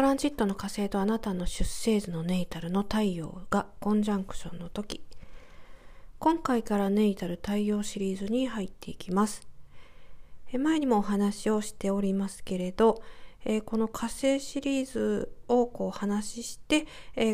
[0.00, 5.04] トランジットの火星とあなたの出生図のネイタルの太陽がコンジャンクションの時。
[6.18, 9.46] 今回からネイタル太陽シリーズに入っていきます。
[10.58, 13.02] 前にもお話をしておりますけれど
[13.66, 16.86] この火星シリーズをこう話して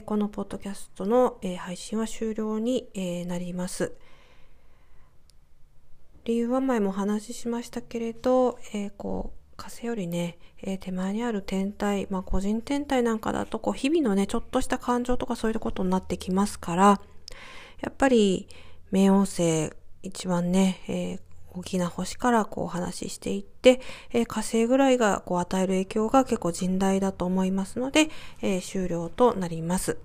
[0.04, 2.88] このポッドキャストの配信は終了に
[3.28, 3.92] なります。
[6.24, 17.01] 理由は前もお話ししましたけれどえこう火星よりね、えー、手前にある天体、まあ個人天体なんかだと、こう日々のね、ちょっとした感情とかそういうことになってきますから、
[17.80, 18.48] やっぱり
[18.92, 21.20] 冥王星一番ね、えー、
[21.59, 23.80] 大きな星からこうお話ししていって、
[24.12, 28.09] えー、火星ぐらいがこう与える影響が結構甚大だと思いますので、
[28.42, 29.98] え、終了となります。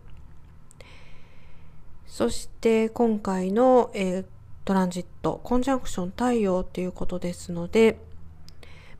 [2.08, 4.26] そして今回の、え、
[4.66, 8.00] トランジット、コンジャンクション太陽ということですので、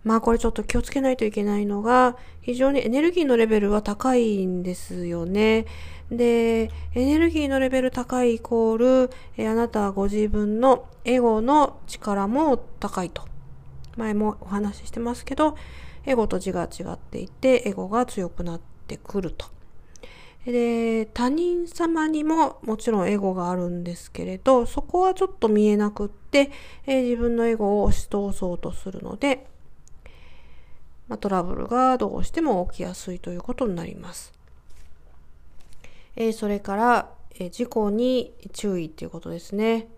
[0.04, 5.66] まあこれちょっと気をつけないといけないのが、非常にエネルギーのレベルは高いんですよね。
[6.12, 13.24] で、エネルギーのレベル高いイコール、えあなたはご自分のエゴの力も高いと。
[13.98, 15.56] 前もお話ししてますけど、
[16.06, 19.48] エゴと字が違っていて、エゴが強くなってくると。
[20.46, 26.52] で、他人様にももちろんエゴがあるんですけれど、そこはちょっと見えなくって、
[26.88, 29.46] え自分のエゴを押し通そうとするので、
[31.12, 34.32] まあ、トラブルがどうしても起きやすいということになります。
[36.16, 39.90] えー、それから、えー、事故に注意っていうことですね。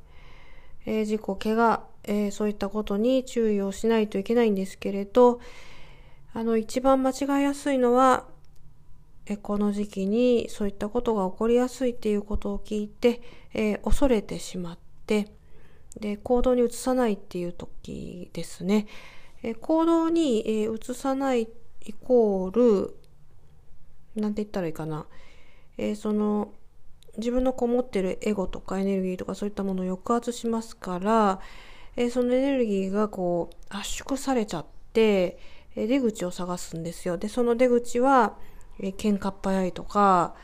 [0.88, 5.40] えー、事故、怪我、えそういったことに注意をしないといけないんですけれど、
[6.34, 8.26] あの、一番間違いやすいのは、
[9.28, 13.22] えこの時期にそういったことが起こりやすいっていうことを聞いて、
[13.54, 15.28] え恐れてしまって、
[15.96, 18.88] で、行動に移さないっていう時ですね。
[19.44, 21.50] え行動に、え移さない
[21.86, 22.96] イコール、
[24.16, 25.06] なんて言ったらいいかな。
[25.78, 26.54] えその、
[27.18, 31.42] 自分のこもってるエゴとかエネルギーとかそういったものを抑圧しますから、
[31.96, 35.38] えそのエネルギーがこう圧縮されちゃって、
[35.76, 37.18] え出口を探すんですよ。
[37.18, 38.38] で、その出口は、
[38.80, 40.36] え喧嘩っ早いとか、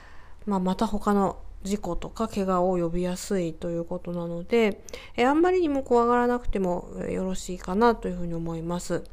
[0.45, 4.81] まあ、また他の事故とか怪我を呼びやすいということなので、
[5.17, 9.03] えあんまりにも怖がらなくてもよろしいかなというふうに思います。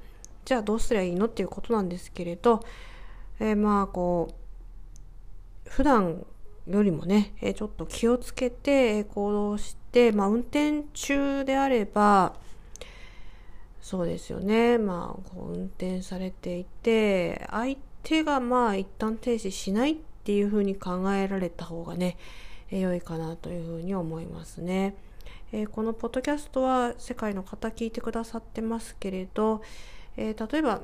[0.44, 2.60] じゃあどうすりゃいいのっていうことなんですけれど、
[3.40, 4.28] えー、まあこ
[5.66, 6.24] う、普段
[6.68, 12.34] よりもね、えちょっと気をつけて行動して、まあ運転中であれば、
[13.80, 14.78] そうですよね。
[14.78, 22.16] まあ、こう運転されていて、相手がまあ一旦停止しないってていうふうに考えられた方がね、
[22.72, 24.97] えー、良いかなというふうに思いますね。
[25.53, 29.62] えー、このポッドキャストは世界の方聞いてくださってますけれど、
[30.16, 30.82] えー、例えば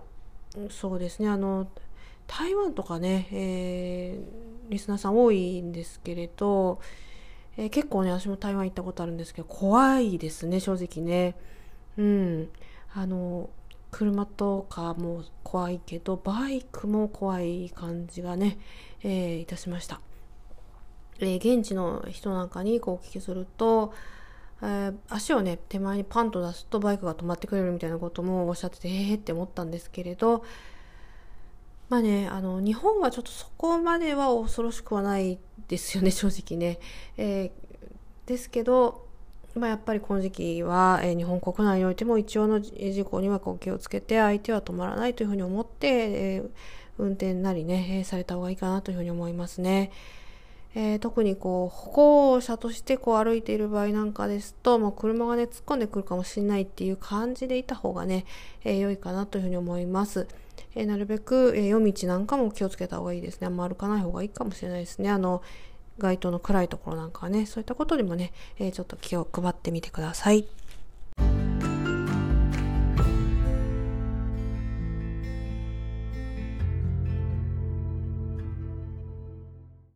[0.70, 1.66] そうですねあの
[2.28, 6.80] 台湾とかね、えー、リスナーさん多いんですけれど、
[7.56, 11.34] えー、結構ね私も台湾行ったことあるんですけど怖いですね正直ね。
[11.98, 12.48] うん
[12.94, 13.50] あの
[13.92, 18.58] 車とかも怖いけどバイクも怖い感じがね、
[19.04, 20.00] えー、いたしました、
[21.20, 23.92] えー、現地の人なんかにこうお聞きすると、
[24.62, 30.42] えー、足をね手前にパンと出すとバイクが止まってくれるみたいなこともおっしゃっててええー、って思ったんですけれど
[31.90, 35.38] まあねあの日本はちょっとそこまでは恐ろしくはない
[35.68, 36.80] ですよね正直ね、
[37.18, 37.52] え
[38.24, 39.06] ですけど
[39.54, 46.50] まあ、やっぱりこの時期は、えー、日本国内においても一応の事故にはこう気をつけて相手は止まらないというふうに思って、えー、
[46.98, 49.90] 運転なりね、えー、された方がいいかなというふうに思いますね。
[50.74, 58.24] えー、特にこう歩行者としてこう歩いている場合なんかですともう車がね突っ込んでくるかもしれないっていう感じでいた方がね、
[58.64, 60.26] えー、良いかなというふうに思います。
[60.74, 63.48] えー、なるべく、えー、夜道なんかも気をつけた方がいいですね。
[63.48, 65.10] あんま歩かない方がいいかもしれないですね。
[65.10, 65.42] あの
[65.98, 70.46] 街灯の暗いところなんかはね、そういったことにもね、えー、ちょっと気を配ってみてください。